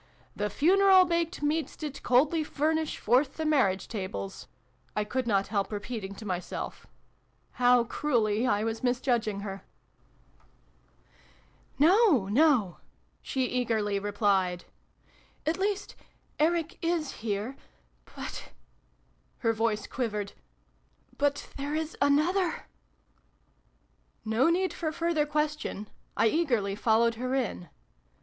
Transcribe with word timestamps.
"'The 0.35 0.49
funeral 0.49 1.05
baked 1.05 1.43
meats 1.43 1.75
did 1.75 2.01
coldly 2.01 2.43
furnish 2.43 2.97
forth 2.97 3.35
the 3.37 3.45
marriage 3.45 3.87
tables^" 3.87 4.47
I 4.95 5.03
could 5.03 5.27
not 5.27 5.49
help 5.49 5.71
repeating 5.71 6.15
to 6.15 6.25
myself. 6.25 6.87
How 7.61 7.83
cruelly 7.83 8.47
I 8.47 8.63
was 8.63 8.81
misjudging 8.81 9.41
her! 9.41 9.63
D 11.77 11.85
D 11.85 11.85
402 11.85 12.17
SYLVIE 12.17 12.27
AND 12.29 12.35
BRUNO 12.35 12.47
CONCLUDED'. 12.49 12.57
"No, 12.57 12.63
no!" 12.63 12.77
she 13.21 13.45
eagerly 13.45 13.99
replied. 13.99 14.65
"At 15.45 15.59
least 15.59 15.95
Eric 16.39 16.79
is 16.81 17.11
here. 17.21 17.55
But," 18.15 18.49
her 19.45 19.53
voice 19.53 19.85
quivered," 19.85 20.33
but 21.19 21.47
there 21.57 21.75
is 21.75 21.95
another!" 22.01 22.65
No 24.25 24.49
need 24.49 24.73
for 24.73 24.91
further 24.91 25.27
question. 25.27 25.87
I 26.17 26.25
eagerly 26.25 26.73
followed 26.73 27.13
her 27.21 27.35
in. 27.35 27.69